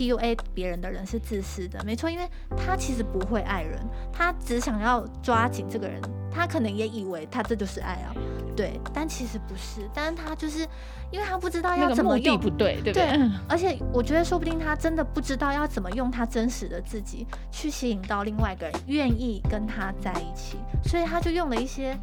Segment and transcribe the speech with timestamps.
[0.00, 3.78] PUA 别人的人是自私的，没错，因为他其实不会爱人，
[4.10, 6.00] 他只想要抓紧这个人，
[6.32, 8.14] 他可能也以为他这就是爱啊，
[8.56, 10.66] 对，但其实不是，但是他就是
[11.10, 13.10] 因为他不知道要怎么用，目的不对，对不对？
[13.10, 21.94] 对， 而且我觉得说不定他真的不知道要怎么用他真实的自己去吸引到另外一个人愿意跟他在一起，所以他就用了一些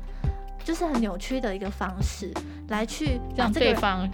[0.64, 2.32] 就是很扭曲的一个方式
[2.68, 4.07] 来去让对方。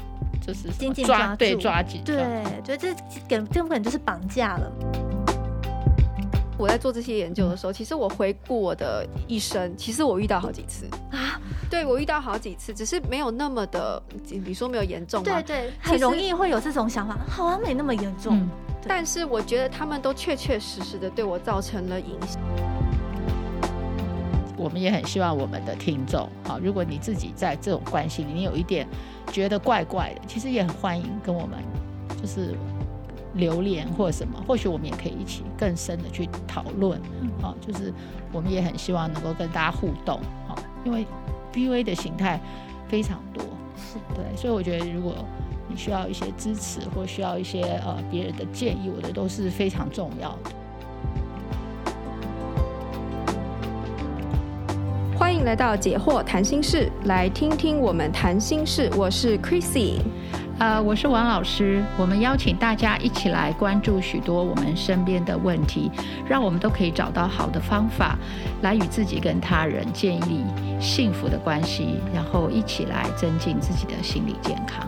[0.46, 2.18] 就是紧紧抓，对抓紧，对，
[2.64, 2.94] 觉得这
[3.28, 4.72] 根根本就是绑架了。
[6.56, 15.24] 我在做这些研究的时候，其实我回顾我的一生，其实我遇到好几次啊， 对我遇到好几次，只是没有那么的，你说没有严重？
[15.24, 18.38] 对对，很容易会有这种想法，好啊没那么严重。
[18.38, 18.50] 嗯，
[18.88, 22.42] 但是我觉得他们都确确实实的对我造成了影响。
[24.64, 28.88] 我们也很希望我们的听众，好，如果你自己在这种关系里，你有一点
[29.30, 31.60] 觉得怪怪的，其实也很欢迎跟我们
[32.22, 32.56] 就是
[33.34, 36.98] 留言或什么，或许我们也可以一起更深的去讨论，
[37.42, 37.94] 好，就是
[38.32, 41.06] 我们也很希望能够跟大家互动，好，因为
[41.52, 42.40] B V 的形态
[42.88, 43.44] 非常多，
[43.76, 45.14] 是对，所以我觉得如果
[45.68, 50.52] 你需要一些支持或需要一些呃别人的建议，我觉得都是非常重要的。
[55.16, 58.90] 欢迎来到解惑谈心事，来听听我们谈心事。
[58.98, 60.00] 我是 Chrissy，
[60.58, 61.84] 呃，我是王老师。
[61.98, 65.92] 我们邀请大家一起来关注许多我们身边的问题，
[66.28, 68.18] 让我们都可以找到好的方法，
[68.64, 70.44] 来与自己跟他人建立
[70.80, 74.84] 幸福的关系，然后一起来增进自己的心理健康。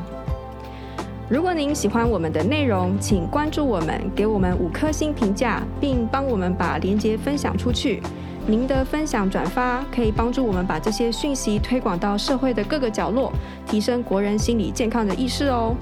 [1.30, 8.02] 如果您喜欢我们的内容，请关注我们，给我们五颗星评价，并帮我们把链接分享出去。
[8.48, 13.34] 您的分享转发可以帮助我们把这些讯息推广到社会的各个角落，
[13.66, 15.76] 提升国人心理健康的意识哦。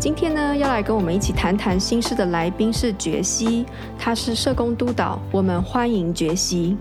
[0.00, 3.64] 今天呢，要来跟我们一起谈谈心事的来宾是觉西，
[3.96, 6.76] 他是社工督导，我们欢迎觉西。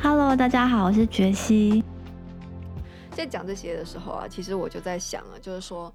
[0.00, 1.82] Hello，大家好，我是觉西。
[3.10, 5.92] 在讲这些的时候啊，其实我就在想啊，就是说，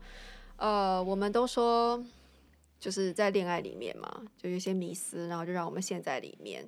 [0.58, 2.04] 呃，我们都说。
[2.80, 6.68] 就是在恋爱里面嘛，就有些迷思，然后就让我们陷在里面。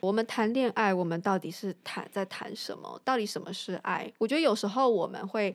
[0.00, 2.98] 我们谈恋爱，我们到底是谈在谈什么？
[3.04, 4.10] 到底什么是爱？
[4.16, 5.54] 我觉得有时候我们会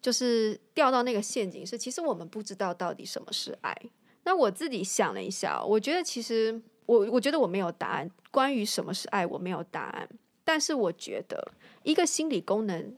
[0.00, 3.76] 就是掉到那个陷阱，是其实我们不知道到底什么是爱。
[4.24, 8.10] 那我自己想了一下，我觉得其实我我觉得我没有答案。
[8.30, 10.08] 关于什么是爱，我没有答案。
[10.42, 11.52] 但是我觉得
[11.82, 12.96] 一个心理功能。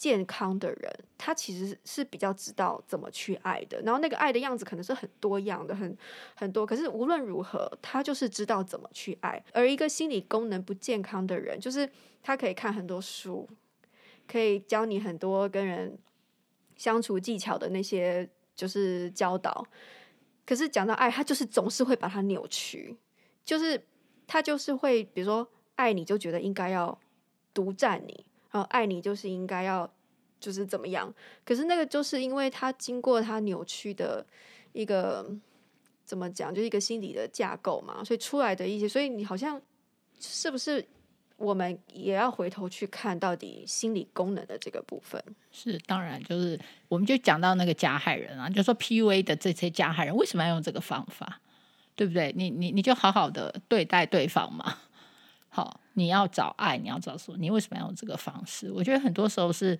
[0.00, 3.78] 健康的人，他其实是比较知道怎么去爱的。
[3.82, 5.94] 然后那个爱的样子可能是很多样的，很
[6.34, 6.64] 很多。
[6.64, 9.44] 可是无论如何，他就是知道怎么去爱。
[9.52, 11.86] 而一个心理功能不健康的人，就是
[12.22, 13.46] 他可以看很多书，
[14.26, 15.98] 可以教你很多跟人
[16.76, 19.66] 相处技巧的那些就是教导。
[20.46, 22.96] 可是讲到爱，他就是总是会把它扭曲，
[23.44, 23.86] 就是
[24.26, 25.46] 他就是会，比如说
[25.76, 26.98] 爱你就觉得应该要
[27.52, 28.24] 独占你。
[28.50, 29.88] 然后爱你就是应该要，
[30.40, 31.12] 就是怎么样？
[31.44, 34.26] 可是那个就是因为他经过他扭曲的
[34.72, 35.30] 一个
[36.04, 39.60] 怎么讲，就是一个心理的架构嘛，所以出来的一些，所以你好像
[40.18, 40.84] 是不是
[41.36, 45.22] 我们也要回头去看到底心理功能的这个部分？
[45.52, 46.58] 是，当然就是
[46.88, 51.40] 我们就讲到那个加害人啊，就说 PUA 的这些加害人为什么要用这个方法，
[51.94, 52.32] 对不对？
[52.36, 54.78] 你你你就好好的对待对方嘛。
[55.52, 57.36] 好，你要找爱，你要找什么？
[57.36, 58.70] 你为什么要用这个方式？
[58.70, 59.76] 我觉得很多时候是，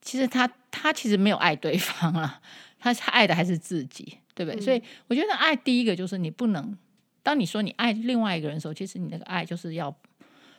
[0.00, 2.40] 其实他他其实没有爱对方啊，
[2.78, 4.58] 他他爱的还是自己，对不对？
[4.58, 4.62] 嗯。
[4.62, 6.76] 所以我觉得爱第一个就是你不能，
[7.22, 9.94] 当你说你爱另外一个人的时候，其实你那个爱就是要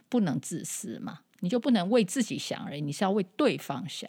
[0.08, 4.08] 不能自私嘛，你就不能为自己想而已，你是要为对方想，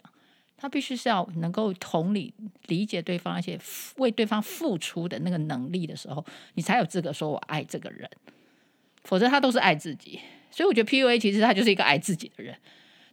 [0.55, 2.31] 他必须是要能够同理
[2.67, 3.59] 理解对方，而且
[3.97, 6.23] 为对方付出的那个能力的时候，
[6.53, 8.07] 你才有资格说我爱这个人。
[9.09, 10.19] 否则他都是爱自己，
[10.51, 12.55] 所以我觉得 PUA 其实他就是一个爱自己的人。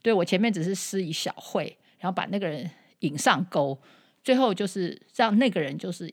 [0.02, 3.80] 对，我前面只是施以小惠，然后把那个人引上钩，
[4.22, 6.12] 最后就是让那个人就是，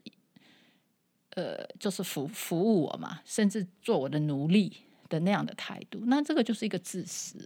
[1.32, 4.72] 呃，就是服服务我嘛，甚至做我的奴隶
[5.10, 6.02] 的那样的态度。
[6.06, 7.38] 那这个就是一个自私，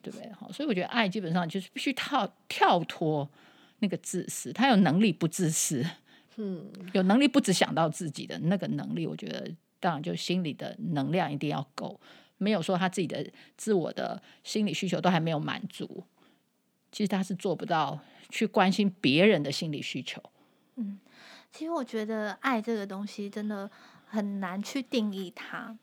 [0.00, 0.30] 对不对？
[0.34, 3.28] 好，所以我觉得爱基本上就是必须跳跳脱
[3.80, 5.84] 那个自私，他有能力不自私，
[6.36, 9.50] 嗯，有能力不只想到自己的那个能力，我觉得。
[9.82, 12.00] 当然，就心理的能量一定要够，
[12.38, 16.04] 没有说他自己的自我的心理需求都还没有满足，
[16.92, 17.98] 其实他是做不到
[18.28, 20.22] 去关心别人的心理需求。
[20.76, 21.00] 嗯，
[21.50, 23.68] 其实我觉得爱这个东西真的
[24.06, 25.76] 很难去定义它。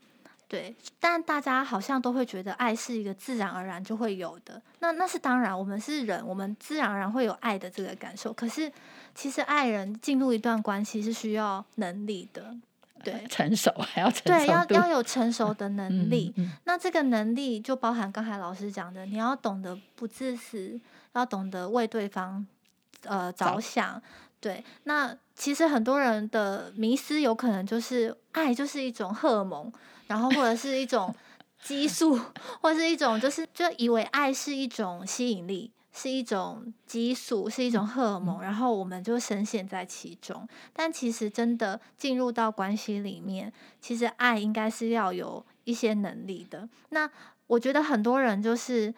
[0.48, 4.60] 对，但大家好像都会觉得爱是一个自然而然就会有的。
[4.80, 8.34] 那那是当然，我们是人，我们自然而然会有爱的这个感受。
[8.34, 8.72] 可是，
[9.13, 12.57] 其实爱人进入一段关系是需要能力的，
[13.04, 16.34] 对，成熟 还要成熟，对，要要有成熟的 能力。
[16.38, 20.80] 嗯嗯嗯、那这个能力就包含刚才老师讲的，你要懂得不自私，
[21.13, 22.46] 要懂得为对方
[23.04, 24.01] 呃着想。
[24.42, 29.69] 对，那其实很多人的迷失有可能就是爱就是一种荷尔蒙，
[30.07, 31.13] 然后或者是一种
[31.62, 32.18] 激素，
[32.62, 40.47] 或者是一种就是就以为爱是一种吸引力，是一种激素，是一种荷尔蒙，然后我们就深陷在其中。
[40.74, 43.51] 但其实真的进入到关系里面，
[43.81, 46.68] 其实爱应该是要有一些能力的。
[46.89, 47.09] 那
[47.47, 48.94] 我觉得很多人就是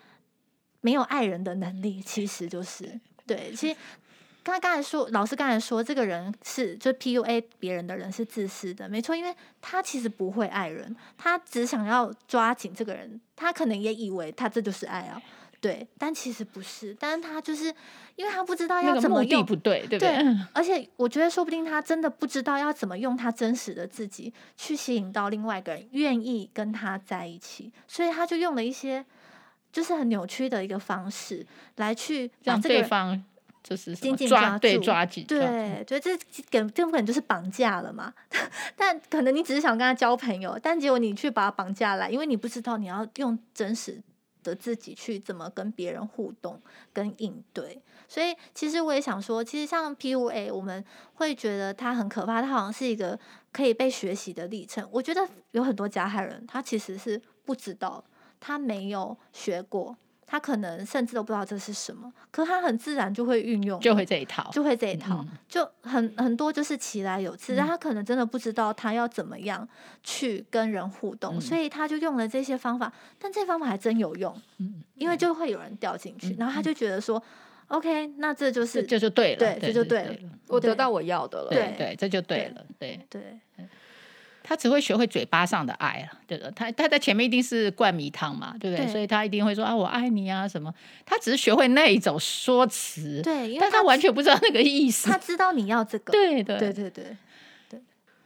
[0.82, 3.78] 没有爱人的能力，其实就是对，其实。
[4.44, 15.22] 刚刚才说，老师刚才说，这个人是就 PUA 别人的人是自私的，没错，因为他其实不会爱人，他只想要抓紧这个人，他可能也以为他这就是爱啊，
[15.62, 17.74] 对，但其实不是，但是他就是
[18.16, 20.18] 因为他不知道要怎么用，不对，对不对？
[20.18, 29.06] 对，而且我觉得说不定他真的不知道要怎么用他真实的自己去吸引到另外一个人愿意跟他在一起，所以他就用了一些
[29.72, 33.24] 就是很扭曲的一个方式来去让对方。
[33.64, 36.18] 就是紧紧抓，对，抓紧，对，对，这
[36.50, 38.12] 根根本就是绑架了嘛。
[38.76, 44.02] 但可能你只是想跟他交朋友，但结果你去把他绑架来，因为你不知道你要用真实
[44.44, 46.62] 的自己去怎么跟别人互动
[46.94, 47.82] 跟应对。
[48.08, 50.84] 所以其实我也想说，其实像 PUA，我们
[51.14, 53.18] 会觉得它很可怕，它好像是一个
[53.52, 54.88] 可以被学习的历程。
[54.92, 58.04] 我觉得有很多加害人，他其实是不知道，
[58.40, 59.96] 他没有学过。
[60.32, 69.68] 他可能甚至都不知道这是什么，可他很自然就会运用，就会这一套，就会这一套，嗯、就很很多就是其来有自，但他可能真的不知道他要怎么样
[70.02, 77.22] 去跟人互动，嗯、所以他就用了这些方法，但这方法还真有用，嗯、因为就会有人掉进去，嗯、然后他就觉得说、
[77.68, 80.16] 嗯、，OK，那这就是这就对了，对，这就对了，
[80.48, 83.38] 我得到我要的了，对对，这就对了，对对。
[84.42, 86.52] 对他只会学会嘴巴上的爱了，对的。
[86.52, 88.86] 他他在前面一定是灌迷汤嘛，对不对？
[88.86, 90.74] 对，所以他一定会说啊，我爱你啊什么。
[91.06, 95.10] 他只是学会那一种说辞，对，但他完全不知道那个意思。
[95.10, 97.18] 他知道你要这个， 对对对对对
[97.70, 97.82] 对。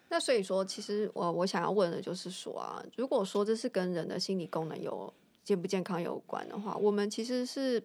[0.10, 5.12] 那所以说，其实我我想要问的就是说啊，如果说这是跟人的心理功能有
[5.44, 7.84] 健不健康有关的话，我们其实是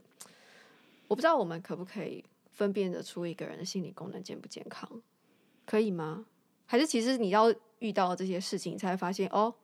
[1.09, 2.23] 我不知道我们可不可以
[2.53, 4.88] 分辨得出一个人的心理功能健不健康，
[5.67, 6.27] 可以吗？
[6.70, 7.52] 还是其实你要？
[7.81, 9.55] 遇到这些事情，你才会发现哦，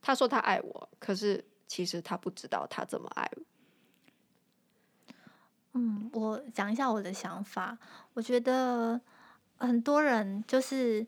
[0.00, 3.42] 他说他爱我，可是其实他不知道他怎么爱我。
[5.72, 7.76] 嗯，我讲一下我的想法。
[8.14, 9.00] 我觉得
[9.56, 11.04] 很多人就是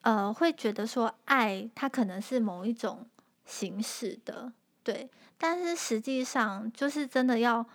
[0.00, 3.06] 呃，会觉得说爱他可能是某一种
[3.44, 4.50] 形式的，
[4.82, 5.10] 对。
[5.36, 7.66] 但是实际上，就是真的要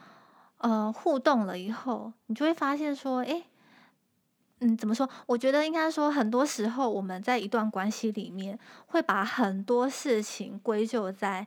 [0.58, 3.44] 呃互动了以后，你就会发现说，哎。
[4.64, 5.10] 嗯，怎么说？
[5.26, 8.58] 我觉得应该说，很多时候我们在一段关系里面，
[8.88, 11.46] 会把很多事情归咎在，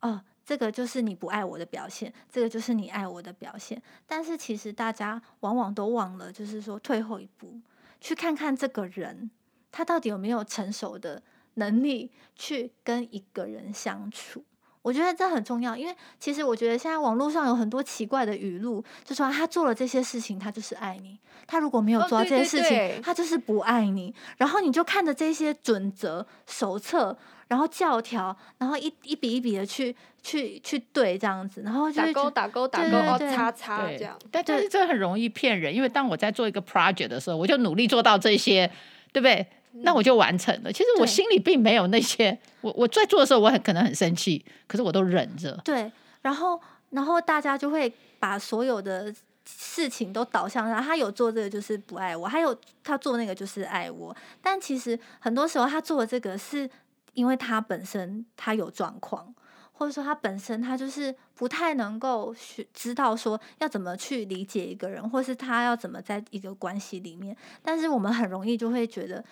[0.00, 3.82] 哦，这个就是你不爱我的表现，这个就是你爱我的表现。
[4.06, 7.60] 但是其实大家往往都忘了，就是说退后一步，
[8.00, 9.28] 去看看这个人，
[9.72, 11.20] 他到底有没有成熟的
[11.54, 14.44] 能力去跟一个人相处。
[14.82, 24.12] 我觉得这很重要，因为其实我觉得现在网络上有很多奇怪的语录，就说他做了这些事情，他就是爱你；他如果没有做这些事情，哦、对对对，他就是不爱你。
[24.38, 34.18] 然后你就看着这些准则手册，然后教条，然后一一笔一笔的去去去对这样子，然后就打勾打勾打勾哦，叉叉这样。
[34.32, 38.68] 但但是这很容易骗人，因为当我在做一个 project 的时候，我就努力做到这些，
[39.12, 39.46] 对不对？
[39.80, 40.72] 那我就完成了。
[40.72, 45.58] 其实我心里并没有那些，我我在做的时候，我很可能很生气，可是我都忍着。
[45.64, 46.60] 对，然后
[46.90, 49.14] 然后大家就会把所有的
[49.46, 54.14] 事情都导向他，他有做这个就是不爱我，还有他做那个就是爱我。
[54.40, 56.68] 但其实很多时候他做的这个是
[57.14, 59.34] 因为他本身他有状况。
[59.74, 67.36] 或者说他本身他就是不太能够学知道说要怎么去理解一个人，或是他要怎么在一个关系里面。
[67.64, 69.24] 但是我们很容易就会觉得，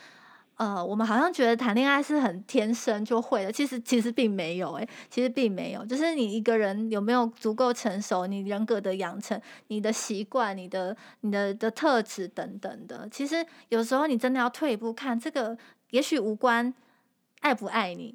[0.60, 5.82] 呃，我们好像觉得谈恋爱是很天生就会的，其实其实并没有，诶，其实并没有。
[5.86, 15.56] 就是你一个人有没有足够成熟，你人格的养成、你的习惯、你的你的的特质等等的，其实有时候你真的要退一步看，这个
[15.92, 16.74] 也许无关
[17.40, 18.14] 爱不爱你。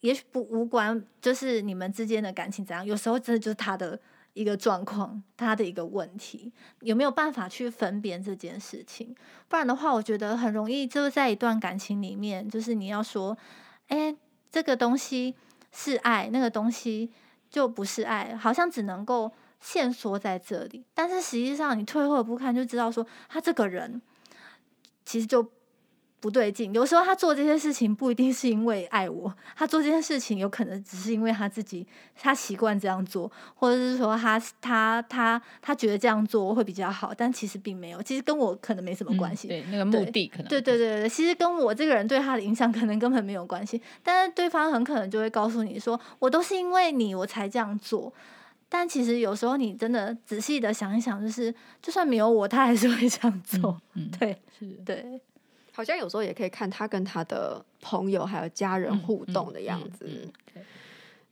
[0.00, 2.86] 也许不无关，就是你们之间的感情怎样？
[2.86, 4.00] 有时候真的就是他的
[4.34, 9.14] 一个状况，他的一个问题，有没有办法去分辨这件事情？
[9.48, 13.36] 不然的话，我觉得很容易就是在一段感情里面，就是你要说，
[13.88, 14.16] 哎，
[14.50, 15.34] 这个东西
[15.70, 17.10] 是爱，那个东西
[17.50, 20.84] 就不是爱，好像只能够线索在这里。
[20.94, 24.00] 但是实际上，你退后一步看，就知道说他这个人
[25.04, 25.50] 其实就。
[26.22, 39.48] 不对劲，有时候他做这些事情不一定是因为爱我，他做这件事情有可能只是因为他自己，他习惯这样做，或者是说他他他他觉得这样做会比较好，但其实并没有，其实跟我可能没什么关系。
[39.48, 40.46] 嗯、对，那个目的可能。
[40.46, 48.14] 对对对对，其实跟我这个人对他的影响可能根本没有关系，但是对方很可能就会告诉你说，我都是因为你我才这样做，
[48.68, 51.52] 但其实有时候你真的仔细的想一想，就是
[51.82, 53.82] 就算没有我，他还是会这样做。
[53.94, 55.20] 嗯，嗯对，是，对。
[55.74, 60.30] 好像有时候也可以看他跟他的朋友还有家人互动的样子，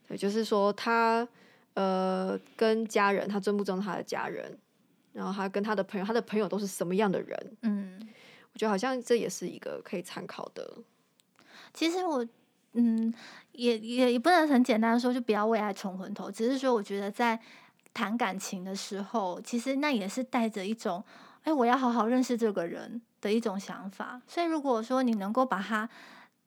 [0.07, 1.27] 对，就是说他
[1.75, 4.57] 呃跟家人，他尊不尊重他的家人，
[5.13, 7.57] 然后他跟他的朋友，他的朋友都是什么样的人？
[7.61, 7.99] 嗯，
[8.51, 10.77] 我觉得好像这也是一个可以参考的。
[11.73, 12.27] 其实我
[12.73, 13.13] 嗯
[13.51, 17.39] 也也也不能很简单的说就不要为爱冲昏头，只是说我觉得在
[17.93, 21.03] 谈感情的时候，其实那也是带着一种
[21.43, 23.01] 哎，我要好好认识这个人。
[23.21, 25.87] 的一种想法，所以如果说你能够把他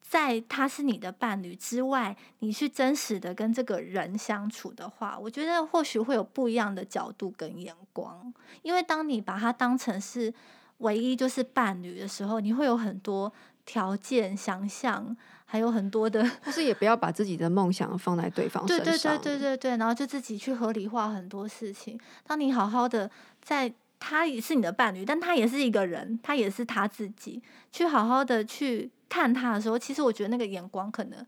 [0.02, 8.32] 在他是你的伴侣之外，你去真实的跟这个人相处的话，我觉得或许会有不一样的角度跟眼光。
[8.62, 10.32] 因为当你把他当成是
[10.78, 13.32] 唯一就是伴侣的时候，你会有很多
[13.64, 15.16] 条件、想象，
[15.46, 18.84] 还有很多的，但是也不要把自己的梦想放在对方身上。
[18.84, 21.98] 对对对对对对，然后就自己去合理化很多事情。
[22.24, 23.72] 当你好好的在。
[24.06, 27.42] 他也是你的伴侣，但他也是一个人，他也是他自己。
[27.72, 31.26] 去好好的去看他的时候，其实我觉得那个眼光可能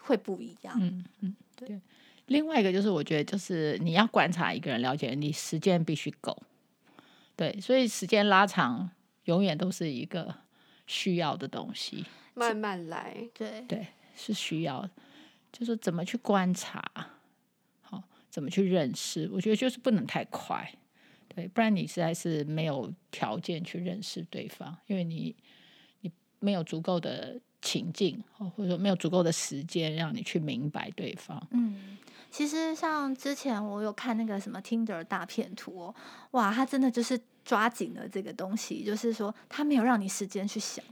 [0.00, 0.74] 会不一样。
[0.80, 1.80] 嗯嗯，对。
[2.26, 6.36] 另外一个就是，我觉得就是你要观察一个人，了解你时间必须够。
[7.36, 8.90] 对，所以时间拉长，
[9.26, 10.34] 永远都是一个
[10.88, 12.04] 需要的东西。
[12.34, 14.90] 慢慢来，对对，是需要。
[15.52, 16.84] 就是怎么去观察，
[17.82, 19.30] 好，怎么去认识？
[19.32, 20.74] 我觉得就是不能太快。
[21.38, 25.36] 对，不然你实在是没有条件去认识对方，因为你
[26.00, 31.40] 你没有足够的情境，或者说没有足够的时间让你去明白对方。
[31.52, 31.96] 嗯，
[32.28, 35.94] 其实像之前我有看那个什么 Tinder 大片图哦，
[36.32, 40.84] 哇，他真的就是抓紧了这个东西，就是说他没有让你时间去想，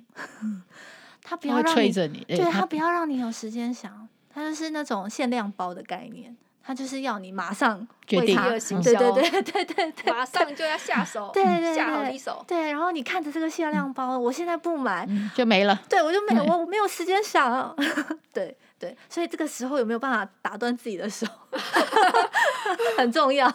[1.22, 6.36] 他不要催着你，对，他不要让你有时间想，他就是那种限量包的概念。
[6.66, 8.36] 他就是要你马上决定，
[8.82, 12.44] 对对对对对对，马上就要下手，对对对，下好一手。
[12.48, 15.80] 对，然后你看着这个限量包，我现在不买就没了。
[15.88, 17.72] 对，我就没，我没有时间想。
[18.34, 21.24] 对对，所以这个时候有没有办法打断自己的手，
[22.98, 23.48] 很重要。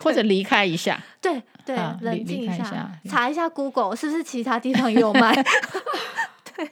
[0.00, 5.34] 或者离开一下，对对，冷静一下，查一下 Google 是不是其他地方也有卖。
[6.54, 6.70] 对，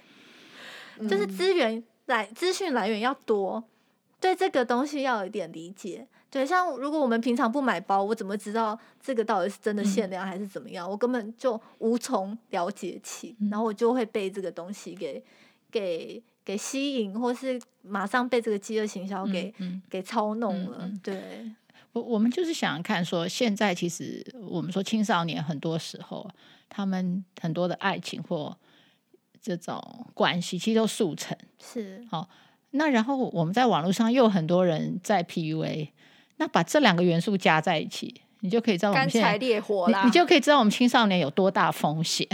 [1.09, 3.65] 就是资源来，资讯来源要多。
[4.23, 10.89] 对这个东西要有一点理解，对，像如果我们平常不买包，我怎么知道这个到底是真的限量还是怎么样？
[10.89, 15.21] 嗯、我根本就无从了解起，然后我就会被这个东西给
[15.73, 20.79] 给给吸引，或是马上被这个饥饿行销给、嗯、给操弄了。
[20.83, 21.51] 嗯、对，
[21.93, 26.31] 我我们就是想看说，现在其实我们说青少年很多时候，
[26.69, 28.57] 他们很多的爱情或
[29.41, 32.29] 这种关系，其实都速成，是好。
[32.73, 35.89] 那然后我们在网络上又有很多人在 PUA，
[36.39, 42.27] 那把这两个元素加在一起，你就可以知道我们现在烈火啦，你，你就可以知道我们青少年有多大风险，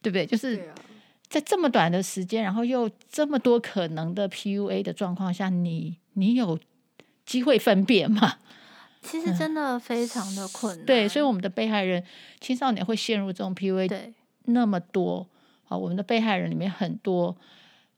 [0.00, 0.24] 对不对？
[0.24, 0.72] 就是
[1.28, 6.58] 在这么短的时间，然后又这么多可能的 PUA 的状况下，你你有
[7.26, 8.38] 机会分辨吗？
[9.02, 10.84] 其实真的非常的困难。
[10.84, 12.04] 嗯、对，所以我们的被害人
[12.40, 14.12] 青少年会陷入这种 PUA，
[14.44, 15.26] 那么多
[15.68, 17.36] 啊，我们的被害人里面很多。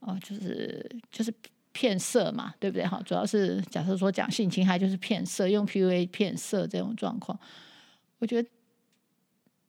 [0.03, 1.33] 哦，就是就是
[1.73, 2.87] 骗色嘛，对不对？
[2.87, 7.39] 哈，主要是假设说讲性侵害就是骗色，用 PUA 骗色这种状况，
[8.19, 8.49] 我觉得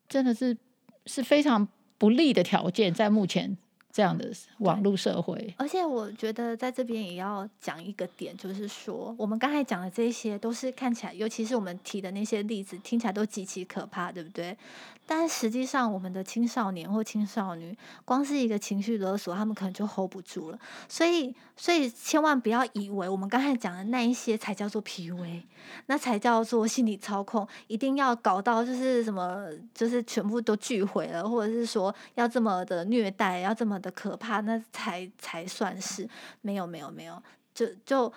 [0.10, 0.58] 真的是
[1.06, 3.58] 是非常不利的条件，在目前
[3.94, 5.54] 这样的网络社会。
[5.58, 14.58] 而且我觉得在这边也要讲一个点，就是说我们刚才讲的这些都是看起来，尤其是我们提的那些例子，听起来都极其可怕，对不对？
[15.06, 20.58] 但实际上，我们的青少年或青少女，光是一个情绪勒索，他们可能就 hold 不住了。
[20.88, 25.44] 所以，所以千万不要以为我们刚才讲的那一些才叫做 PUA，
[25.88, 36.10] 那才叫做心理操控，一定要搞到就是什么，就是全部都拒毁了，或者是说要这么的虐待，要这么的可怕，那才才算是。
[36.42, 37.22] 没有，没有，没有，
[37.54, 38.12] 就就。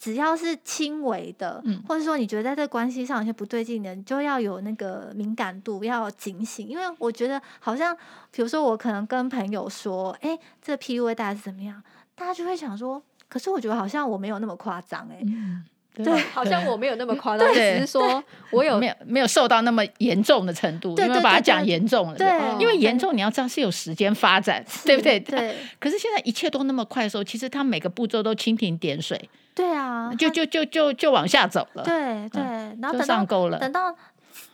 [0.00, 6.68] 只要是轻微的，或者说你觉得在这关系上有些不对劲的，你就要有那个敏感度，要警醒。
[6.68, 7.92] 因为我觉得好像，
[8.30, 11.82] 比如说我可能跟朋友说，哎，这 PUA 大概是怎么样，
[12.14, 15.18] 大家就会想说，可是我觉得好像我没有那么夸张哎。
[15.26, 15.64] 嗯
[15.94, 22.16] 对，好像我没有那么夸张，只是说我有没有没有受到那么严重的程度，因为把它讲严重了。
[22.16, 22.26] 对，
[22.60, 25.18] 因为严重你要知道是有时间发展，对不对？
[25.18, 25.56] 对。
[25.80, 29.28] 可是现在一切都那么快的时候，其实它每个步骤都蜻蜓点水。
[29.54, 31.82] 对啊，就就就就就往下走了。
[31.82, 32.40] 对对，
[32.80, 33.92] 然后等到上钩了，等到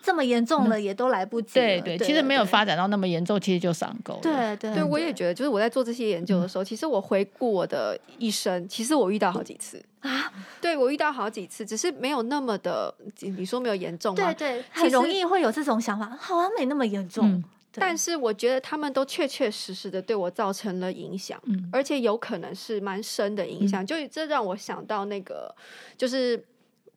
[0.03, 1.55] 这么严重了，也都来不及。
[1.55, 4.21] 对对，其实没有发展到那么严重，其实就上钩了。
[4.21, 10.33] 对对，对我也觉得，就是我在做这些研究的时候，其实我回顾我的一生，其实我遇到好几次啊。
[10.61, 14.33] 对我遇到好几次，只是没有那么的，你说没有严重吗？
[14.35, 17.43] 对对，很容易会有这种想法，好像没那么严重。
[17.76, 23.83] 但是我觉得他们都确确实实的对我造成了影响，嗯，而且有可能是蛮深的影响。
[23.83, 25.53] 嗯、就这让我想到那个，
[25.99, 26.41] 就是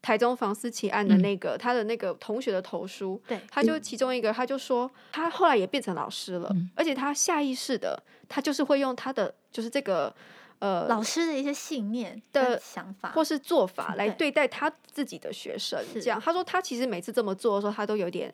[0.01, 10.13] 台中房思琪案的那个、嗯、他的那个同学的投书，对，他就其中一个，他就说他后来也变成老师了，嗯、而且他下意识的，他就是会用他的就是这个
[10.59, 14.31] 呃老师的一些信念的想法或是做法来对。
[14.31, 18.33] 待他自己的学生，这样他说他其实每次这么做的时候，他都有点。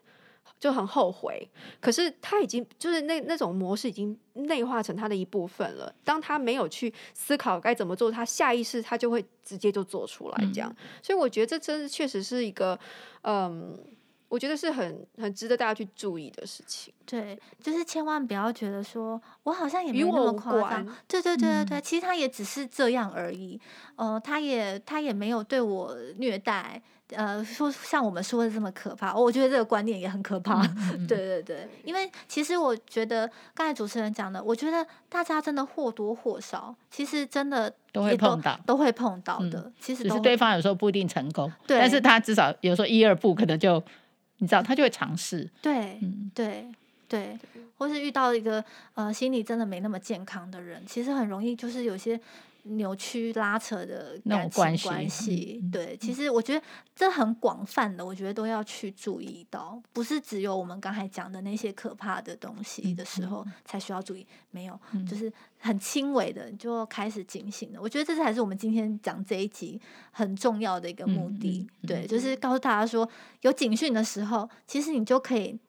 [0.63, 1.45] 就很后悔，
[1.81, 5.93] 可是他已经就是那那种模式已经内化成他的一部分了。
[6.05, 10.73] 当他没有去思考该怎么做，他下意识他就会直接就做出来这样。
[10.79, 12.79] 嗯、所以我觉得这真的确实是一个，
[13.23, 13.77] 嗯，
[14.33, 16.91] 我觉得是很很值得大家去注意的事情。
[17.05, 20.83] 对，就是千万不要觉得说我好像也没那么夸张。
[21.07, 23.61] 对对对对对，嗯、其实他也只是这样而已。
[23.95, 26.81] 呃，他也他也没有对我虐待。
[27.09, 30.65] 呃，说像我们说的这么可怕，我觉得这个观念也很可怕。
[30.65, 39.59] 嗯 嗯、对对对，因为其实我觉得刚才主持人讲的，我觉得大家真的或多或少，其实真的都，都会碰到，都会碰到的。
[39.59, 43.83] 嗯、其实只是对方有时候不一定成功，对但是他至少有时候一二步可能就，
[44.43, 45.49] 你知道，他就会尝试。
[45.61, 46.67] 对，嗯、对
[47.07, 47.39] 对，
[47.77, 52.19] 或是遇到一个呃心理真的没那么健康的人，其实很容易就是有些。
[52.65, 56.65] 扭曲拉扯的感情关系，嗯、对，其实我觉得
[56.95, 67.79] 这很广泛的，我觉得都要去注意到，不是只有我们刚才讲的那些可怕的东西的时候才需要注意，没有，嗯、就是很轻微的就开始警醒了。
[67.81, 69.79] 我觉得这才是我们今天讲这一集
[70.11, 73.07] 很重要的一个目的，嗯、对，就是告诉大家说，
[73.41, 75.59] 有警讯的时候，其实你就可以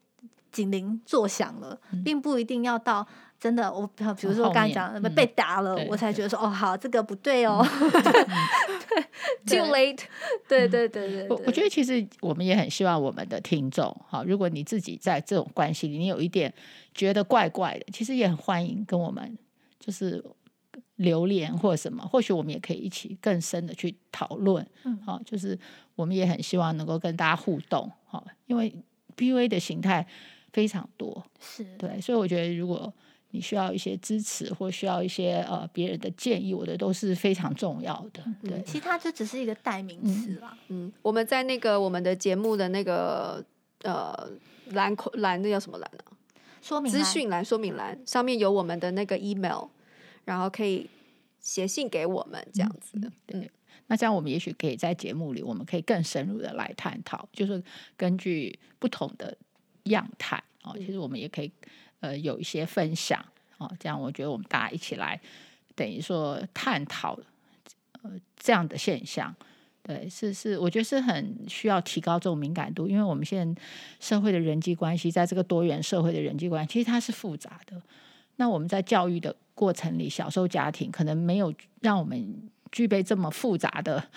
[0.53, 3.05] 警铃作响了，嗯、并不一定要到。
[3.45, 7.63] 真的，我比如说我刚才讲被打了，我才觉得说哦，好，这个不对哦。
[9.45, 10.01] 对，too late。
[10.49, 11.29] 对对对对。
[11.29, 16.51] 我我觉得其实我们也很希望我们的听众，哈，如果你自己在这种关系里，你有一点
[16.95, 19.37] 觉得怪怪的，其实也很欢迎跟我们
[19.79, 20.25] 就是
[20.97, 24.67] 留言或什么，或许我们也可以一起更深的去讨论。
[24.85, 25.59] 嗯，好，就是
[25.97, 28.75] 我们也很希望能够跟大家互动，好，因为
[29.19, 30.07] PUA 的形态
[30.51, 32.91] 非常多，是对，所以我觉得如果。
[33.35, 38.23] 你需要一些支持，或需要一些呃别人的建议，我觉得都是非常重要的。
[38.45, 40.57] 对，其实它就只是一个代名词啦。
[40.69, 43.45] 嗯，我们在那个我们的节目的那个
[43.83, 44.31] 呃
[44.67, 46.05] 栏栏，那叫什么栏呢？
[46.63, 49.65] 说明资讯栏、说明栏上面有我们的那个 email，
[50.25, 50.89] 然后可以
[51.41, 53.09] 写信给我们这样子的。
[53.09, 53.51] 嗯，对。
[53.89, 57.61] 那这样我们也许可以在节目里，我们可以更深入的来探讨，就是
[57.97, 59.37] 根据不同的
[59.85, 61.51] 样态哦，其实我们也可以。
[62.01, 63.25] 呃，有一些分享
[63.59, 65.21] 哦，这样我觉得我们大家一起来，
[65.75, 67.19] 等于说探讨
[68.03, 69.35] 呃这样的现象，
[69.83, 73.63] 对，是是，我觉得是很需要提高这种敏感度，因为我们现在
[74.01, 77.81] 社会的人际关系，在这个多元社会的人际关系，其实它是复杂的。
[78.37, 84.09] 那我们在教育的过程里，小时候家庭可能没有让我们具备这么复杂的。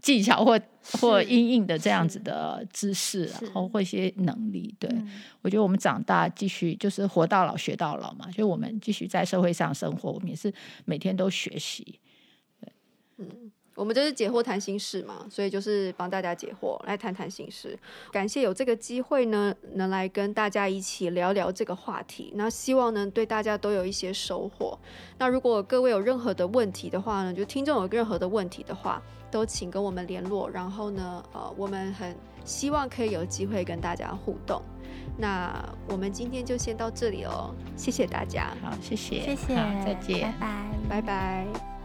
[0.00, 0.60] 技巧或
[1.00, 5.10] 或阴影的这样子的知识，然后或一些能力，对、嗯、
[5.42, 10.52] 我觉得我们长大继续就是活到老学到老嘛，就我们继续在社会上生活，我们也是
[10.84, 12.00] 每天都学习。
[12.60, 12.72] 对，
[13.18, 13.50] 嗯。
[13.78, 17.78] 我们就是解惑谈心事嘛，所以就是帮大家解惑，来谈谈心事。
[18.10, 22.32] 感谢有这个机会呢，能来跟大家一起聊聊这个话题。
[22.34, 24.76] 那希望呢，对大家都有一些收获。
[25.16, 30.50] 那如果各位有任何的问题的话呢，就听众有任何的问题的话，都请跟我们联络。
[30.50, 34.60] 然后呢，呃，我们很希望可以有机会跟大家互动。
[35.16, 38.52] 那我们今天就先到这里哦，谢谢大家。
[38.60, 41.77] 好，谢谢，谢谢，再见，拜拜，拜拜。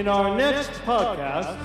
[0.00, 1.56] In our next podcast,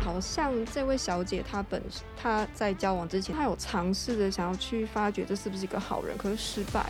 [0.00, 1.82] 好像这位小姐她本
[2.16, 6.86] 她在交往之前，她有尝试着想要去发掘这是不是一个好人，可是失败。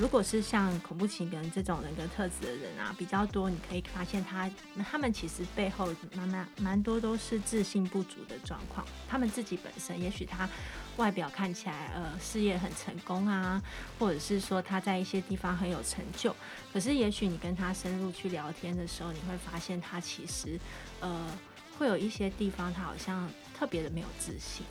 [0.00, 4.50] 如果是像恐怖情人这种人格特质的人啊，比较多，你可以发现他
[4.90, 8.86] 他们其实背后蛮蛮蛮多都是自信不足的状况。
[9.06, 10.48] 他们自己本身，也许他
[10.96, 13.62] 外表看起来呃事业很成功啊，
[13.98, 16.34] 或者是说他在一些地方很有成就，
[16.72, 20.58] 可是也许你跟他深入去聊天的时候，你会发现他其实
[21.00, 21.30] 呃
[21.78, 24.64] 会有一些地方他好像特别的没有自信。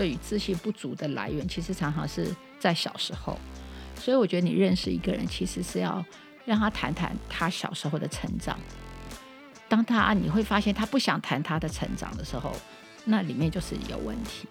[0.00, 3.38] 对于自信不足的来源，其实常常是在小时候。
[3.96, 6.02] 所以我觉得你认识一个人，其实是要
[6.46, 8.58] 让他谈谈他小时候的成长。
[9.68, 12.56] 当他你会发现他不想谈他的成长的时候，
[13.04, 14.48] 那里面就是有问题。